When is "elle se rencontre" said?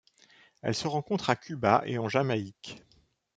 0.63-1.29